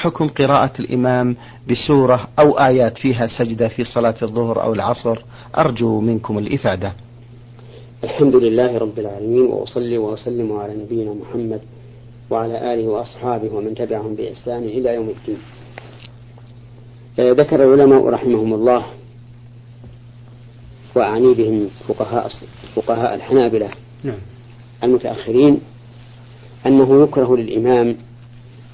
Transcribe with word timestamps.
حكم 0.00 0.28
قراءة 0.28 0.80
الإمام 0.80 1.36
بسورة 1.70 2.28
أو 2.38 2.58
آيات 2.58 2.98
فيها 2.98 3.26
سجدة 3.26 3.68
في 3.68 3.84
صلاة 3.84 4.14
الظهر 4.22 4.62
أو 4.62 4.72
العصر 4.72 5.18
أرجو 5.58 6.00
منكم 6.00 6.38
الإفادة 6.38 6.92
الحمد 8.04 8.36
لله 8.36 8.78
رب 8.78 8.98
العالمين 8.98 9.40
وأصلي 9.40 9.98
وأسلم 9.98 10.52
على 10.52 10.74
نبينا 10.74 11.12
محمد 11.14 11.60
وعلى 12.30 12.74
آله 12.74 12.88
وأصحابه 12.88 13.54
ومن 13.54 13.74
تبعهم 13.74 14.14
بإحسان 14.14 14.62
إلى 14.62 14.94
يوم 14.94 15.08
الدين 15.08 15.38
ذكر 17.34 17.64
العلماء 17.64 18.08
رحمهم 18.08 18.54
الله 18.54 18.84
وأعني 20.94 21.34
بهم 21.34 21.68
فقهاء 21.88 22.28
فقهاء 22.76 23.14
الحنابلة 23.14 23.68
نعم. 24.04 24.18
المتأخرين 24.84 25.60
أنه 26.66 27.02
يكره 27.02 27.36
للإمام 27.36 27.96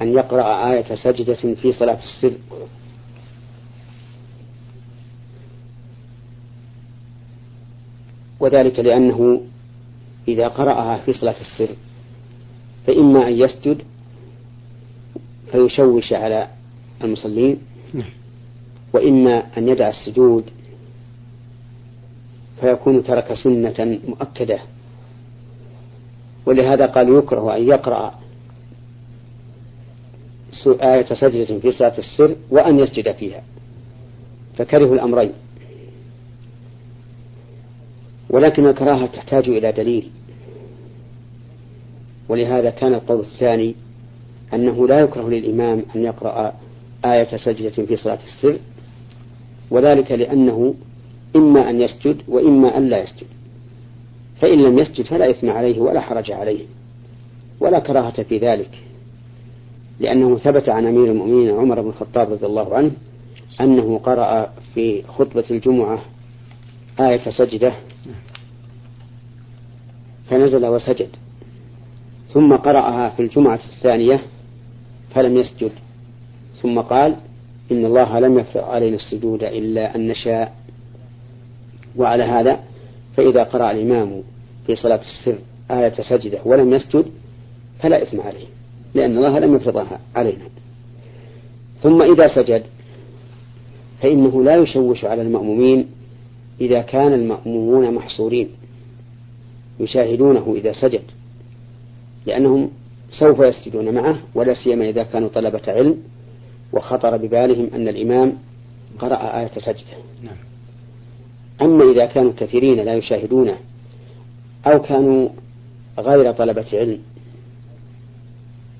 أن 0.02 0.12
يقرأ 0.12 0.72
آية 0.72 0.94
سجدة 0.94 1.54
في 1.54 1.72
صلاة 1.72 1.98
السر 1.98 2.32
وذلك 8.40 8.80
لأنه 8.80 9.40
إذا 10.28 10.48
قرأها 10.48 10.98
في 10.98 11.12
صلاة 11.12 11.34
السر 11.40 11.68
فإما 12.86 13.28
أن 13.28 13.32
يسجد 13.32 13.82
فيشوش 15.52 16.12
على 16.12 16.48
المصلين 17.04 17.58
نعم. 17.94 18.10
وإما 18.92 19.58
أن 19.58 19.68
يدع 19.68 19.88
السجود 19.88 20.44
فيكون 22.60 23.04
ترك 23.04 23.34
سنة 23.34 23.98
مؤكدة 24.08 24.58
ولهذا 26.46 26.86
قال 26.86 27.08
يكره 27.08 27.56
أن 27.56 27.68
يقرأ 27.68 28.23
آية 30.66 31.14
سجدة 31.14 31.58
في 31.58 31.72
صلاة 31.72 31.98
السر 31.98 32.36
وأن 32.50 32.78
يسجد 32.78 33.12
فيها. 33.12 33.42
فكرهوا 34.58 34.94
الأمرين. 34.94 35.32
ولكن 38.30 38.66
الكراهة 38.66 39.06
تحتاج 39.06 39.48
إلى 39.48 39.72
دليل. 39.72 40.10
ولهذا 42.28 42.70
كان 42.70 42.94
القول 42.94 43.20
الثاني 43.20 43.74
أنه 44.54 44.88
لا 44.88 45.00
يكره 45.00 45.28
للإمام 45.28 45.82
أن 45.96 46.04
يقرأ 46.04 46.54
آية 47.04 47.36
سجدة 47.36 47.70
في 47.86 47.96
صلاة 47.96 48.18
السر 48.24 48.58
وذلك 49.70 50.12
لأنه 50.12 50.74
إما 51.36 51.70
أن 51.70 51.80
يسجد 51.80 52.16
وإما 52.28 52.76
أن 52.76 52.88
لا 52.88 53.02
يسجد. 53.02 53.26
فإن 54.40 54.62
لم 54.62 54.78
يسجد 54.78 55.04
فلا 55.04 55.30
إثم 55.30 55.50
عليه 55.50 55.80
ولا 55.80 56.00
حرج 56.00 56.32
عليه. 56.32 56.64
ولا 57.60 57.78
كراهة 57.78 58.22
في 58.22 58.38
ذلك. 58.38 58.84
لأنه 60.00 60.36
ثبت 60.38 60.68
عن 60.68 60.86
أمير 60.86 61.04
المؤمنين 61.04 61.54
عمر 61.54 61.80
بن 61.80 61.88
الخطاب 61.88 62.32
رضي 62.32 62.46
الله 62.46 62.74
عنه 62.74 62.90
أنه 63.60 63.98
قرأ 63.98 64.52
في 64.74 65.02
خطبة 65.02 65.44
الجمعة 65.50 66.02
آية 67.00 67.30
سجدة. 67.30 67.72
فنزل 70.30 70.66
وسجد. 70.66 71.08
ثم 72.28 72.56
قرأها 72.56 73.08
في 73.08 73.22
الجمعة 73.22 73.60
الثانية 73.74 74.20
فلم 75.14 75.36
يسجد. 75.36 75.72
ثم 76.62 76.80
قال 76.80 77.16
إن 77.72 77.84
الله 77.84 78.18
لم 78.18 78.38
يفرض 78.38 78.64
علينا 78.64 78.96
السجود 78.96 79.44
إلا 79.44 79.94
أن 79.94 80.08
نشاء. 80.08 80.54
وعلى 81.96 82.24
هذا 82.24 82.60
فإذا 83.16 83.42
قرأ 83.42 83.70
الإمام 83.70 84.22
في 84.66 84.76
صلاة 84.76 85.00
السر 85.00 85.38
آية 85.70 85.94
سجدة 86.02 86.38
ولم 86.44 86.74
يسجد 86.74 87.06
فلا 87.80 88.02
إثم 88.02 88.20
عليه. 88.20 88.53
لأن 88.94 89.16
الله 89.16 89.38
لم 89.38 89.56
يفرضها 89.56 90.00
علينا 90.16 90.44
ثم 91.82 92.02
إذا 92.02 92.26
سجد 92.26 92.62
فإنه 94.02 94.42
لا 94.42 94.56
يشوش 94.56 95.04
على 95.04 95.22
المأمومين 95.22 95.86
إذا 96.60 96.80
كان 96.80 97.12
المأمومون 97.12 97.94
محصورين 97.94 98.48
يشاهدونه 99.80 100.54
إذا 100.56 100.72
سجد 100.72 101.02
لأنهم 102.26 102.70
سوف 103.10 103.40
يسجدون 103.40 103.94
معه 103.94 104.18
ولا 104.34 104.54
سيما 104.54 104.88
إذا 104.88 105.02
كانوا 105.02 105.28
طلبة 105.28 105.62
علم 105.66 105.98
وخطر 106.72 107.16
ببالهم 107.16 107.70
أن 107.74 107.88
الإمام 107.88 108.32
قرأ 108.98 109.40
آية 109.40 109.50
سجدة 109.58 109.96
نعم. 110.22 110.36
أما 111.62 111.84
إذا 111.92 112.06
كانوا 112.06 112.32
كثيرين 112.36 112.80
لا 112.80 112.94
يشاهدونه 112.94 113.56
أو 114.66 114.82
كانوا 114.82 115.28
غير 115.98 116.32
طلبة 116.32 116.66
علم 116.72 116.98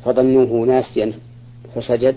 فظنوه 0.04 0.66
ناسيا 0.66 1.12
فسجد 1.74 2.16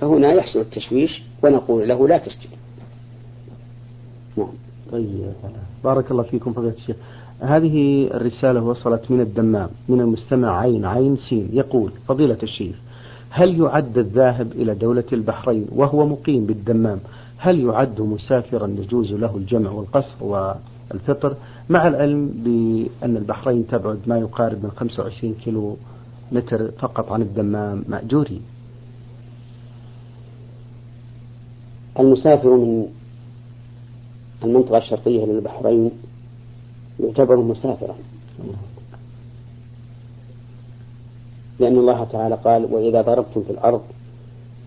فهنا 0.00 0.32
يحصل 0.32 0.58
التشويش 0.60 1.22
ونقول 1.42 1.88
له 1.88 2.08
لا 2.08 2.18
تسجد. 2.18 2.50
نعم. 4.36 4.48
طيب. 4.92 5.32
بارك 5.84 6.10
الله 6.10 6.22
فيكم 6.22 6.52
فضيلة 6.52 6.74
الشيخ. 6.74 6.96
هذه 7.40 8.06
الرسالة 8.14 8.62
وصلت 8.62 9.10
من 9.10 9.20
الدمام 9.20 9.68
من 9.88 10.00
المستمع 10.00 10.60
عين 10.60 10.84
عين 10.84 11.16
سين 11.16 11.48
يقول 11.52 11.92
فضيلة 12.08 12.38
الشيخ 12.42 12.76
هل 13.30 13.60
يعد 13.60 13.98
الذاهب 13.98 14.52
إلى 14.52 14.74
دولة 14.74 15.04
البحرين 15.12 15.66
وهو 15.74 16.06
مقيم 16.06 16.46
بالدمام 16.46 16.98
هل 17.36 17.60
يعد 17.60 18.00
مسافرا 18.00 18.66
يجوز 18.66 19.12
له 19.12 19.36
الجمع 19.36 19.70
والقصر 19.70 20.24
والفطر؟ 20.24 21.36
مع 21.68 21.88
العلم 21.88 22.26
بأن 22.26 23.16
البحرين 23.16 23.66
تبعد 23.66 23.98
ما 24.06 24.18
يقارب 24.18 24.64
من 24.64 24.70
25 24.76 25.34
كيلو 25.34 25.76
متر 26.32 26.70
فقط 26.70 27.12
عن 27.12 27.22
الدمام 27.22 27.84
مأجوري. 27.88 28.40
المسافر 31.98 32.56
من 32.56 32.86
المنطقة 34.44 34.78
الشرقية 34.78 35.24
للبحرين 35.24 35.90
يعتبر 37.00 37.36
مسافرا. 37.36 37.94
لأن 41.60 41.78
الله 41.78 42.04
تعالى 42.04 42.34
قال 42.34 42.64
وإذا 42.64 43.02
ضربتم 43.02 43.42
في 43.42 43.50
الأرض 43.50 43.82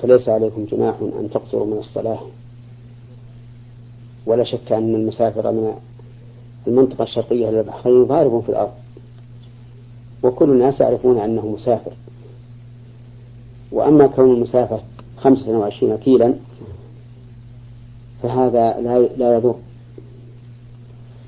فليس 0.01 0.29
عليكم 0.29 0.65
جناح 0.65 0.95
أن 1.19 1.29
تقصروا 1.33 1.65
من 1.65 1.77
الصلاة. 1.77 2.19
ولا 4.25 4.43
شك 4.43 4.71
أن 4.71 4.95
المسافر 4.95 5.51
من 5.51 5.73
المنطقة 6.67 7.03
الشرقية 7.03 7.49
للبحرين 7.49 8.03
ضارب 8.03 8.41
في 8.43 8.49
الأرض. 8.49 8.80
وكل 10.23 10.49
الناس 10.49 10.79
يعرفون 10.81 11.17
أنه 11.19 11.47
مسافر. 11.47 11.91
وأما 13.71 14.07
كون 14.07 14.33
المسافر 14.33 14.81
خمسة 15.17 15.49
وعشرين 15.57 15.95
كيلا 15.97 16.33
فهذا 18.23 18.79
لا 18.81 18.99
لا 18.99 19.35
يضر. 19.35 19.55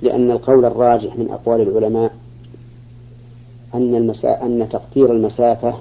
لأن 0.02 0.32
القول 0.32 0.66
الراجح 0.66 1.16
من 1.18 1.30
أقوال 1.32 1.62
العلماء 1.62 2.14
أن 3.74 3.96
المسا... 3.96 4.44
أن 4.44 4.70
تقدير 4.72 5.12
المسافة 5.12 5.76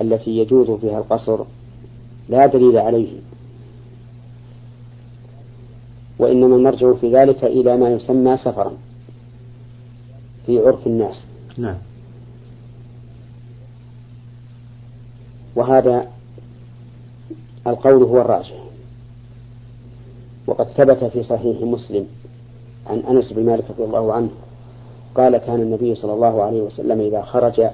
التي 0.00 0.30
يجوز 0.30 0.70
فيها 0.70 0.98
القصر 0.98 1.44
لا 2.28 2.46
دليل 2.46 2.78
عليه. 2.78 3.08
وإنما 6.18 6.56
المرجع 6.56 6.92
في 6.92 7.12
ذلك 7.14 7.44
إلى 7.44 7.76
ما 7.76 7.90
يسمى 7.90 8.36
سفرا 8.36 8.72
في 10.46 10.58
عرف 10.58 10.86
الناس. 10.86 11.27
نعم. 11.58 11.76
وهذا 15.56 16.08
القول 17.66 18.02
هو 18.02 18.20
الراجح. 18.20 18.58
وقد 20.46 20.66
ثبت 20.66 21.04
في 21.04 21.22
صحيح 21.22 21.62
مسلم 21.62 22.06
عن 22.86 22.98
أنس 22.98 23.32
بن 23.32 23.46
مالك 23.46 23.64
رضي 23.70 23.84
الله 23.84 24.12
عنه 24.12 24.30
قال 25.14 25.38
كان 25.38 25.60
النبي 25.60 25.94
صلى 25.94 26.12
الله 26.12 26.42
عليه 26.42 26.60
وسلم 26.60 27.00
إذا 27.00 27.22
خرج 27.22 27.70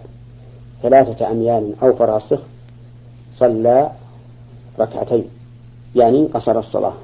ثلاثة 0.82 1.30
أميال 1.30 1.74
أو 1.82 1.92
فراسخ 1.92 2.40
صلى 3.36 3.90
ركعتين 4.78 5.24
يعني 5.96 6.26
قصر 6.26 6.58
الصلاة. 6.58 6.94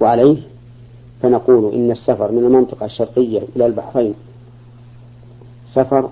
وعليه 0.00 0.42
فنقول 1.22 1.74
إن 1.74 1.90
السفر 1.90 2.32
من 2.32 2.44
المنطقة 2.44 2.86
الشرقية 2.86 3.42
إلى 3.56 3.66
البحرين 3.66 4.14
سفر 5.74 6.10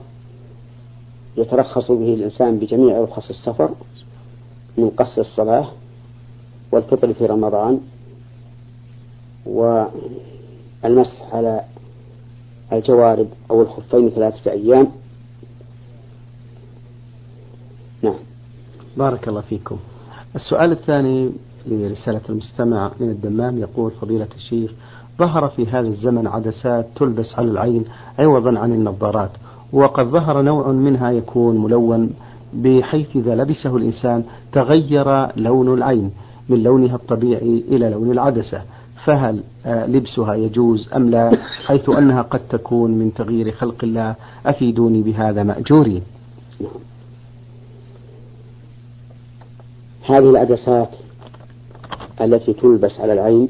يترخص 1.36 1.90
به 1.90 2.14
الإنسان 2.14 2.58
بجميع 2.58 3.00
رخص 3.00 3.30
السفر 3.30 3.70
من 4.78 4.90
قصر 4.90 5.20
الصلاة 5.20 5.68
والفطر 6.72 7.14
في 7.14 7.26
رمضان 7.26 7.80
والمسح 9.46 11.34
على 11.34 11.64
الجوارب 12.72 13.28
أو 13.50 13.62
الخفين 13.62 14.10
ثلاثة 14.10 14.50
أيام. 14.50 14.88
نعم. 18.02 18.18
بارك 18.96 19.28
الله 19.28 19.40
فيكم. 19.40 19.78
السؤال 20.36 20.72
الثاني 20.72 21.30
لرسالة 21.66 22.20
المستمع 22.28 22.92
من 23.00 23.10
الدمام 23.10 23.58
يقول 23.58 23.90
فضيلة 23.90 24.28
الشيخ 24.36 24.72
ظهر 25.18 25.48
في 25.48 25.66
هذا 25.66 25.88
الزمن 25.88 26.26
عدسات 26.26 26.86
تلبس 26.96 27.34
على 27.38 27.50
العين 27.50 27.84
عوضا 28.18 28.58
عن 28.58 28.72
النظارات 28.72 29.30
وقد 29.72 30.06
ظهر 30.06 30.42
نوع 30.42 30.72
منها 30.72 31.10
يكون 31.10 31.58
ملون 31.64 32.10
بحيث 32.54 33.16
إذا 33.16 33.34
لبسه 33.34 33.76
الإنسان 33.76 34.24
تغير 34.52 35.36
لون 35.36 35.74
العين 35.74 36.10
من 36.48 36.62
لونها 36.62 36.96
الطبيعي 36.96 37.64
إلى 37.68 37.90
لون 37.90 38.10
العدسة 38.10 38.62
فهل 39.04 39.42
آه، 39.66 39.86
لبسها 39.86 40.34
يجوز 40.34 40.88
أم 40.96 41.10
لا؟ 41.10 41.38
حيث 41.66 41.88
أنها 41.88 42.22
قد 42.22 42.40
تكون 42.50 42.90
من 42.90 43.14
تغيير 43.14 43.52
خلق 43.52 43.84
الله 43.84 44.14
أفيدوني 44.46 45.02
بهذا 45.02 45.42
مأجورين 45.42 46.02
هذه 50.02 50.30
العدسات 50.30 50.88
التي 52.20 52.52
تلبس 52.52 53.00
على 53.00 53.12
العين 53.12 53.48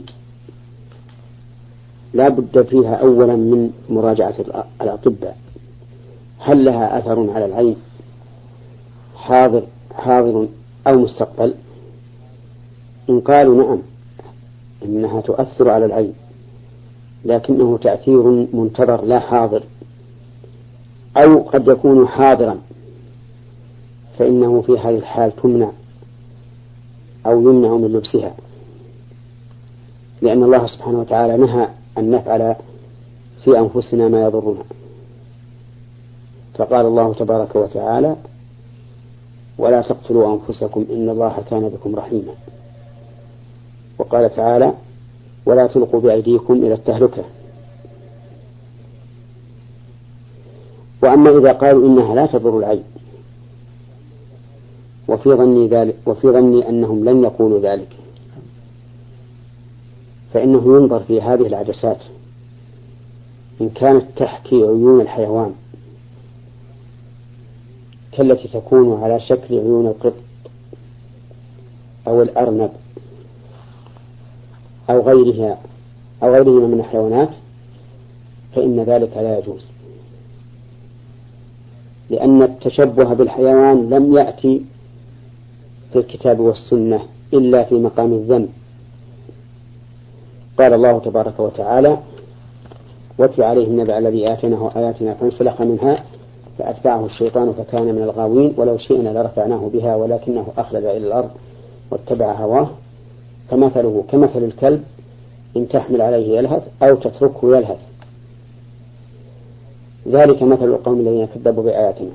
لا 2.15 2.29
بد 2.29 2.63
فيها 2.63 2.95
أولا 2.95 3.37
من 3.37 3.71
مراجعة 3.91 4.35
الأطباء. 4.83 5.37
هل 6.39 6.65
لها 6.65 6.99
أثر 6.99 7.31
على 7.31 7.45
العين؟ 7.45 7.77
حاضر 9.17 9.63
حاضر 9.95 10.49
أو 10.87 10.99
مستقبل؟ 10.99 11.55
إن 13.11 13.21
قالوا 13.21 13.65
نعم 13.65 13.79
إنها 14.85 15.21
تؤثر 15.21 15.71
على 15.71 15.85
العين 15.85 16.13
لكنه 17.25 17.79
تأثير 17.83 18.23
منتظر 18.53 19.05
لا 19.05 19.19
حاضر 19.19 19.63
أو 21.17 21.39
قد 21.39 21.69
يكون 21.69 22.09
حاضرا 22.09 22.59
فإنه 24.19 24.61
في 24.61 24.73
هذه 24.73 24.97
الحال 24.97 25.37
تمنع 25.37 25.71
أو 27.27 27.41
يمنع 27.41 27.77
من 27.77 27.93
لبسها. 27.93 28.35
لأن 30.23 30.43
الله 30.43 30.67
سبحانه 30.67 31.01
وتعالى 31.01 31.37
نهى 31.37 31.69
أن 31.99 32.11
نفعل 32.11 32.55
في 33.45 33.59
أنفسنا 33.59 34.09
ما 34.09 34.23
يضرنا. 34.23 34.63
فقال 36.55 36.87
الله 36.87 37.15
تبارك 37.15 37.57
وتعالى 37.57 38.17
ولا 39.59 39.83
تقتلوا 39.83 40.35
أنفسكم 40.35 40.87
إن 40.91 41.09
الله 41.09 41.43
كان 41.51 41.69
بكم 41.69 41.97
رحيما. 41.97 42.33
وقال 43.99 44.35
تعالى 44.35 44.73
ولا 45.47 45.67
تلقوا 45.67 46.01
بأيديكم 46.01 46.55
إلى 46.55 46.75
التهلكة. 46.75 47.25
وأما 51.03 51.39
إذا 51.39 51.53
قالوا 51.53 51.87
إنها 51.87 52.15
لا 52.15 52.27
تضر 52.27 52.59
العين 52.59 52.85
وفي 55.09 55.31
ظني 55.31 55.69
ذلك 55.69 55.97
وفي 56.07 56.29
ظني 56.29 56.69
أنهم 56.69 57.05
لن 57.05 57.23
يقولوا 57.23 57.61
ذلك. 57.61 57.89
فإنه 60.39 60.77
ينظر 60.77 61.01
في 61.01 61.23
هذه 61.23 61.47
العدسات 61.47 61.99
إن 63.61 63.69
كانت 63.69 64.05
تحكي 64.17 64.55
عيون 64.57 65.01
الحيوان 65.01 65.53
كالتي 68.13 68.49
تكون 68.49 69.03
على 69.03 69.21
شكل 69.21 69.59
عيون 69.59 69.87
القط 69.87 70.15
أو 72.07 72.23
الأرنب 72.23 72.71
أو 74.91 75.01
غيرها 75.01 75.59
أو 76.23 76.33
غيرهما 76.35 76.67
من 76.67 76.81
الحيوانات 76.81 77.31
فإن 78.55 78.81
ذلك 78.81 79.17
لا 79.17 79.39
يجوز. 79.39 79.63
لأن 82.11 82.43
التشبه 82.43 83.15
بالحيوان 83.15 83.91
لم 83.91 84.17
يأتي 84.17 84.63
في 85.93 85.99
الكتاب 85.99 86.41
والسنة 86.41 87.01
إلا 87.35 87.65
في 87.65 87.75
مقام 87.75 88.13
الذنب 88.13 88.49
قال 90.59 90.75
الله 90.75 90.99
تبارك 90.99 91.41
وتعالى 91.41 91.99
واتل 93.19 93.43
عليهم 93.43 93.81
نبأ 93.81 93.99
الذي 93.99 94.33
آتيناه 94.33 94.71
آياتنا 94.77 95.15
فانسلخ 95.15 95.61
منها 95.61 96.05
فأتبعه 96.59 97.07
الشيطان 97.07 97.53
فكان 97.53 97.95
من 97.95 98.03
الغاوين 98.03 98.55
ولو 98.57 98.79
شئنا 98.79 99.09
لرفعناه 99.09 99.71
بها 99.73 99.97
ولكنه 99.97 100.47
أخلد 100.59 100.85
إلى 100.85 101.07
الأرض 101.07 101.31
واتبع 101.91 102.33
هواه. 102.33 102.69
فمثله 103.51 104.05
كمثل 104.11 104.45
الكلب 104.45 104.83
إن 105.57 105.69
تحمل 105.69 106.03
عليه 106.03 106.39
يلهث 106.39 106.63
أو 106.83 106.95
تتركه 106.95 107.57
يلهث. 107.57 107.79
ذلك 110.09 110.43
مثل 110.43 110.65
القوم 110.65 111.01
الذين 111.01 111.27
كذبوا 111.27 111.63
بآياتنا. 111.63 112.11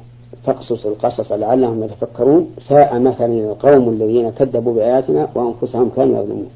فاقصص 0.46 0.86
القصص 0.86 1.32
لعلهم 1.32 1.84
يتفكرون. 1.84 2.48
ساء 2.70 3.00
مثلا 3.00 3.26
القوم 3.26 3.90
الذين 3.90 4.30
كذبوا 4.30 4.74
بآياتنا 4.74 5.30
وأنفسهم 5.36 5.92
كانوا 5.96 6.24
يظلمون. 6.24 6.50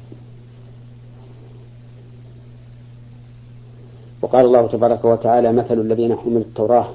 وقال 4.22 4.44
الله 4.44 4.66
تبارك 4.66 5.04
وتعالى 5.04 5.52
مثل 5.52 5.80
الذين 5.80 6.16
حملوا 6.16 6.40
التوراة 6.40 6.88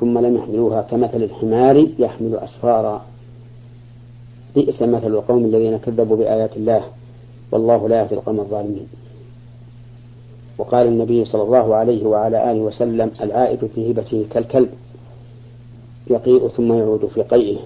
ثم 0.00 0.18
لم 0.18 0.36
يحملوها 0.36 0.82
كمثل 0.82 1.22
الحمار 1.22 1.88
يحمل 1.98 2.34
أسفارا. 2.34 3.04
بئس 4.56 4.82
مثل 4.82 5.06
القوم 5.06 5.44
الذين 5.44 5.76
كذبوا 5.76 6.16
بآيات 6.16 6.56
الله. 6.56 6.84
والله 7.52 7.88
لا 7.88 8.02
يهدي 8.02 8.14
القوم 8.14 8.40
الظالمين. 8.40 8.86
وقال 10.58 10.86
النبي 10.86 11.24
صلى 11.24 11.42
الله 11.42 11.74
عليه 11.74 12.06
وعلى 12.06 12.50
آله 12.50 12.60
وسلم 12.60 13.10
العائد 13.20 13.66
في 13.66 13.90
هبته 13.90 14.26
كالكلب 14.30 14.68
يقيء 16.10 16.48
ثم 16.48 16.72
يعود 16.72 17.06
في 17.06 17.22
قيئه. 17.22 17.58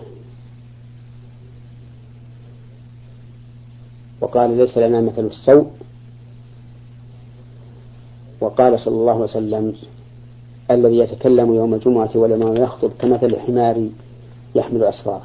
وقال 4.20 4.56
ليس 4.56 4.78
لنا 4.78 5.00
مثل 5.00 5.24
السوء 5.26 5.66
وقال 8.40 8.80
صلى 8.80 8.94
الله 8.94 9.12
عليه 9.12 9.24
وسلم 9.24 9.74
الذي 10.70 10.98
يتكلم 10.98 11.54
يوم 11.54 11.74
الجمعة 11.74 12.10
ولما 12.14 12.58
يخطب 12.58 12.90
كمثل 12.98 13.26
الحمار 13.26 13.88
يحمل 14.54 14.84
أسفار 14.84 15.22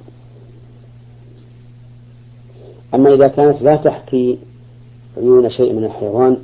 أما 2.96 3.14
إذا 3.14 3.28
كانت 3.28 3.62
لا 3.62 3.76
تحكي 3.76 4.38
عيون 5.18 5.50
شيء 5.50 5.74
من 5.74 5.84
الحيوان 5.84 6.38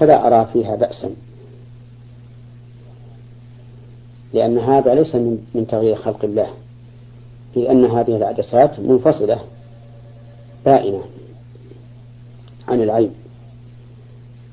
فلا 0.00 0.26
أرى 0.26 0.48
فيها 0.52 0.76
بأسا. 0.76 1.10
لأن 4.32 4.58
هذا 4.58 4.94
ليس 4.94 5.14
من 5.54 5.66
تغيير 5.70 5.96
خلق 5.96 6.24
الله. 6.24 6.50
في 7.54 7.70
أن 7.70 7.84
هذه 7.84 8.16
العدسات 8.16 8.80
منفصلة 8.80 9.40
بائنة 10.64 11.02
عن 12.68 12.82
العين. 12.82 13.10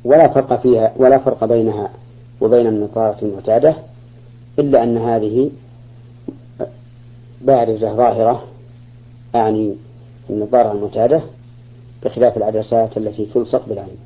ولا 0.04 0.28
فرق 0.28 0.62
فيها 0.62 0.94
ولا 0.98 1.18
فرق 1.18 1.46
بينها 1.46 1.90
وبين 2.42 2.68
النطارة 2.68 3.18
المعتادة 3.22 3.76
إلا 4.60 4.84
أن 4.84 4.98
هذه 4.98 5.50
بارزة 7.42 7.96
ظاهرة 7.96 8.44
أعني 9.36 9.76
النظارة 10.30 10.72
المعتادة 10.72 11.22
بخلاف 12.04 12.38
العدسات 12.38 12.98
التي 12.98 13.26
تلصق 13.26 13.70
بالعين. 13.70 13.98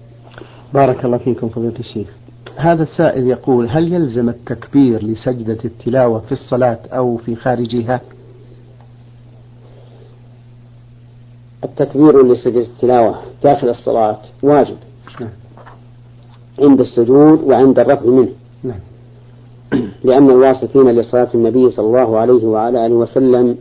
بارك 0.74 1.06
الله 1.06 1.18
فيكم 1.18 1.50
فضيلة 1.50 1.80
الشيخ. 1.80 2.08
هذا 2.56 2.84
السائل 2.84 3.28
يقول 3.28 3.70
هل 3.70 3.94
يلزم 3.94 4.30
التكبير 4.30 5.04
لسجدة 5.04 5.58
التلاوة 5.66 6.20
في 6.20 6.32
الصلاة 6.32 6.80
أو 6.94 7.18
في 7.18 7.36
خارجها؟ 7.36 8.02
التكبير 11.64 12.34
لسجدة 12.34 12.62
التلاوة 12.62 13.16
داخل 13.44 13.70
الصلاة 13.70 14.20
واجب. 14.44 14.78
عند 16.60 16.80
السجود 16.80 17.44
وعند 17.44 17.80
الرفع 17.80 18.06
منه. 18.06 18.30
نعم. 18.64 18.80
لأن 20.04 20.30
الواصفين 20.30 20.90
لصلاة 20.92 21.28
النبي 21.36 21.72
صلى 21.72 21.86
الله 21.86 22.18
عليه 22.18 22.46
وعلى 22.46 22.86
آله 22.86 22.96
وسلم 22.96 23.58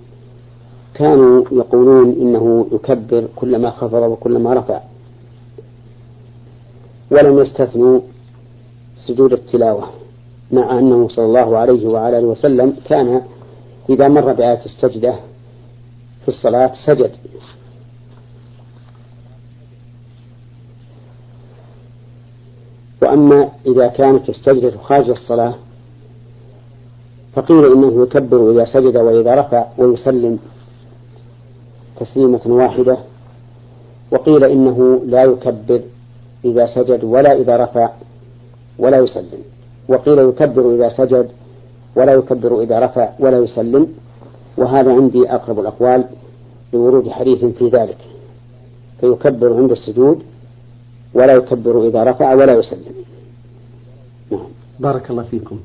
كانوا 0.95 1.45
يقولون 1.53 2.11
إنه 2.11 2.67
يكبر 2.73 3.29
كلما 3.37 3.71
خفض 3.71 4.03
وكلما 4.03 4.55
رفع. 4.55 4.81
ولم 7.11 7.39
يستثنوا 7.39 8.01
سجود 9.07 9.33
التلاوة 9.33 9.89
مع 10.53 10.79
أنه 10.79 11.09
صلى 11.09 11.25
الله 11.25 11.57
عليه 11.57 11.89
وعلى 11.89 12.19
آله 12.19 12.27
وسلم 12.27 12.77
كان 12.85 13.23
إذا 13.91 14.09
مر 14.09 14.33
بآية 14.33 14.65
السجدة 14.67 15.15
في 16.23 16.29
الصلاة 16.29 16.73
سجد. 16.87 17.11
وأما 23.03 23.49
إذا 23.67 23.87
كانت 23.87 24.29
السجدة 24.29 24.79
خارج 24.79 25.11
الصلاة 25.11 25.55
فقيل 27.33 27.73
إنه 27.73 28.03
يكبر 28.03 28.51
إذا 28.51 28.65
سجد 28.65 28.97
وإذا 28.97 29.35
رفع 29.35 29.67
ويسلم 29.79 30.39
تسليمة 32.01 32.41
واحدة 32.47 32.99
وقيل 34.11 34.45
إنه 34.45 35.01
لا 35.07 35.25
يكبر 35.25 35.81
إذا 36.45 36.67
سجد 36.75 37.05
ولا 37.05 37.33
إذا 37.33 37.57
رفع 37.57 37.91
ولا 38.79 38.99
يسلم. 38.99 39.43
وقيل 39.89 40.19
يكبر 40.19 40.75
إذا 40.75 40.89
سجد 40.89 41.29
ولا 41.97 42.13
يكبر 42.13 42.63
إذا 42.63 42.79
رفع 42.79 43.09
ولا 43.19 43.39
يسلم 43.39 43.89
وهذا 44.59 44.93
عندي 44.93 45.31
أقرب 45.31 45.61
الأقوال 45.61 46.05
لورود 46.73 47.09
حديث 47.09 47.45
في 47.45 47.69
ذلك. 47.69 47.99
فيكبر 49.01 49.55
عند 49.55 49.71
السجود 49.71 50.23
ولا 51.15 51.35
يكبر 51.35 51.89
إذا 51.89 52.05
رفع 52.05 52.35
ولا 52.35 52.53
يسلم. 52.53 52.95
نعم. 54.31 54.47
بارك 54.81 55.11
الله 55.11 55.23
فيكم. 55.23 55.59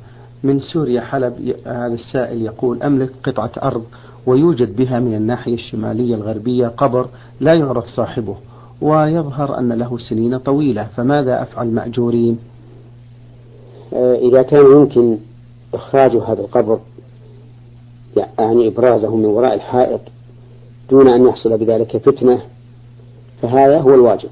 من 0.43 0.59
سوريا 0.59 1.01
حلب 1.01 1.55
هذا 1.65 1.93
السائل 1.93 2.41
يقول 2.41 2.83
أملك 2.83 3.11
قطعة 3.23 3.51
أرض 3.63 3.83
ويوجد 4.25 4.75
بها 4.75 4.99
من 4.99 5.15
الناحية 5.15 5.53
الشمالية 5.53 6.15
الغربية 6.15 6.67
قبر 6.67 7.07
لا 7.39 7.55
يعرف 7.55 7.85
صاحبه 7.85 8.35
ويظهر 8.81 9.59
أن 9.59 9.73
له 9.73 9.97
سنين 9.97 10.37
طويلة 10.37 10.87
فماذا 10.95 11.41
أفعل 11.41 11.67
مأجورين؟ 11.67 12.39
آه، 13.93 14.15
إذا 14.15 14.41
كان 14.41 14.71
يمكن 14.71 15.17
إخراج 15.73 16.11
هذا 16.15 16.41
القبر 16.41 16.79
يعني 18.39 18.67
إبرازه 18.67 19.15
من 19.15 19.25
وراء 19.25 19.53
الحائط 19.53 20.01
دون 20.89 21.07
أن 21.07 21.27
يحصل 21.27 21.57
بذلك 21.57 21.97
فتنة 21.97 22.41
فهذا 23.41 23.79
هو 23.79 23.93
الواجب. 23.93 24.29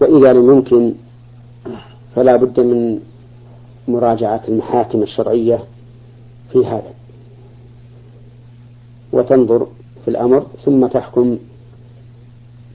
وإذا 0.00 0.32
لم 0.32 0.50
يمكن 0.50 0.94
فلا 2.14 2.36
بد 2.36 2.60
من 2.60 2.98
مراجعة 3.88 4.42
المحاكم 4.48 5.02
الشرعية 5.02 5.64
في 6.52 6.66
هذا. 6.66 6.92
وتنظر 9.12 9.66
في 10.04 10.08
الأمر 10.10 10.46
ثم 10.64 10.86
تحكم 10.86 11.38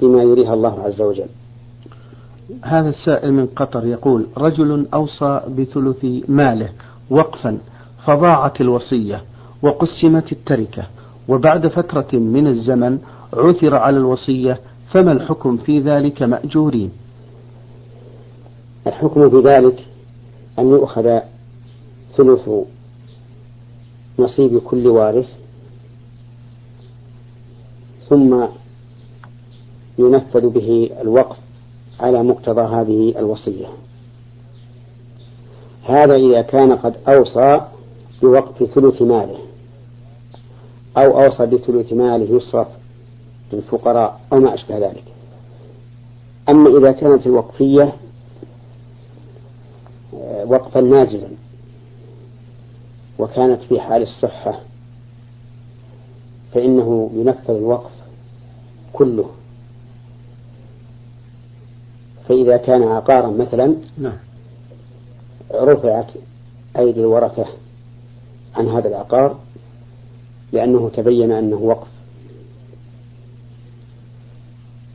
بما 0.02 0.24
يريها 0.24 0.54
الله 0.54 0.84
عز 0.84 1.02
وجل. 1.02 1.30
هذا 2.64 2.90
السائل 2.90 3.34
من 3.34 3.46
قطر 3.46 3.86
يقول 3.86 4.26
رجل 4.38 4.88
أوصى 4.94 5.42
بثلث 5.58 6.06
ماله 6.30 6.70
وقفا 7.10 7.58
فضاعت 8.06 8.62
الوصية 8.62 9.22
وقسمت 9.62 10.32
التركة 10.32 10.84
وبعد 11.28 11.68
فترة 11.68 12.20
من 12.20 12.48
الزمن 12.48 13.00
عثر 13.34 13.76
على 13.76 13.98
الوصية 13.98 14.60
فما 14.94 15.12
الحكم 15.12 15.58
في 15.58 15.80
ذلك 15.80 16.24
مأجورين؟ 16.24 16.92
الحكم 18.88 19.30
في 19.30 19.48
ذلك 19.48 19.88
أن 20.60 20.70
يؤخذ 20.70 21.20
ثلث 22.18 22.50
نصيب 24.20 24.60
كل 24.60 24.88
وارث 24.88 25.30
ثم 28.10 28.46
ينفذ 29.98 30.50
به 30.50 30.90
الوقف 31.02 31.38
على 32.00 32.24
مقتضى 32.24 32.62
هذه 32.62 33.20
الوصية. 33.20 33.68
هذا 35.84 36.16
إذا 36.16 36.42
كان 36.42 36.72
قد 36.72 36.96
أوصى 37.08 37.62
بوقف 38.22 38.64
ثلث 38.64 39.02
ماله 39.02 39.40
أو 40.98 41.22
أوصى 41.24 41.46
بثلث 41.46 41.94
ماله 41.94 42.36
يصرف 42.36 42.68
للفقراء 43.54 44.20
أو 44.34 44.40
ما 44.40 44.54
أشبه 44.54 44.78
ذلك. 44.78 45.04
أما 46.50 46.78
إذا 46.78 46.92
كانت 46.92 47.28
الوقفية 47.28 47.94
وقفا 50.46 50.82
ناجزا 50.82 51.30
وكانت 53.20 53.62
في 53.62 53.80
حال 53.80 54.02
الصحة 54.02 54.60
فإنه 56.54 57.12
ينفذ 57.14 57.54
الوقف 57.54 57.92
كله 58.94 59.30
فإذا 62.30 62.58
كان 62.58 62.84
عقارا 62.84 63.30
مثلا 63.30 63.76
نعم. 63.98 64.18
رفعت 65.54 66.08
أيدي 66.78 67.00
الورثة 67.00 67.46
عن 68.56 68.68
هذا 68.68 68.88
العقار 68.88 69.38
لأنه 70.54 70.90
تبين 70.90 71.32
أنه 71.32 71.58
وقف 71.58 71.88